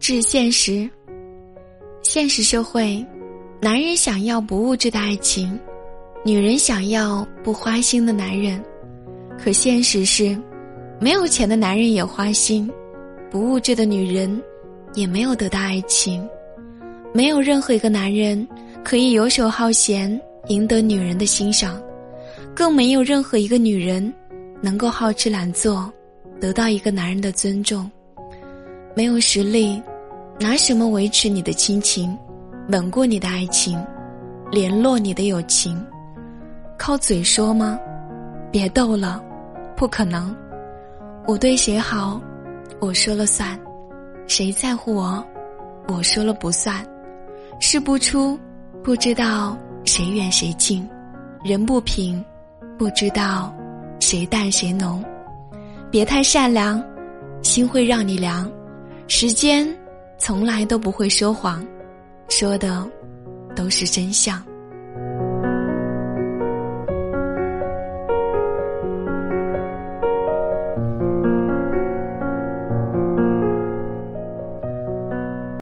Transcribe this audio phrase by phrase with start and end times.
[0.00, 0.88] 致现实。
[2.00, 3.04] 现实社会，
[3.60, 5.60] 男人想要不物质的爱情，
[6.24, 8.64] 女人想要不花心的男人。
[9.38, 10.36] 可现实是，
[10.98, 12.68] 没有钱的男人也花心，
[13.30, 14.42] 不物质的女人
[14.94, 16.26] 也没有得到爱情。
[17.12, 18.48] 没有任何一个男人
[18.82, 21.78] 可以游手好闲赢得女人的欣赏，
[22.54, 24.10] 更没有任何一个女人
[24.62, 25.92] 能够好吃懒做
[26.40, 27.88] 得到一个男人的尊重。
[28.96, 29.80] 没有实力，
[30.42, 32.16] 拿什么维持你的亲情，
[32.68, 33.78] 稳固你的爱情，
[34.50, 35.78] 联络你的友情？
[36.78, 37.78] 靠嘴说吗？
[38.50, 39.22] 别逗了，
[39.76, 40.34] 不可能。
[41.26, 42.18] 我对谁好，
[42.80, 43.54] 我说了算；
[44.26, 45.22] 谁在乎我，
[45.88, 46.82] 我说了不算。
[47.60, 48.40] 事不出，
[48.82, 49.54] 不知道
[49.84, 50.88] 谁远谁近；
[51.44, 52.24] 人不平，
[52.78, 53.54] 不知道
[54.00, 55.04] 谁淡谁浓。
[55.90, 56.82] 别太善良，
[57.42, 58.50] 心会让你凉。
[59.06, 59.68] 时间
[60.20, 61.66] 从来都不会说谎，
[62.28, 62.86] 说的
[63.56, 64.44] 都是真相。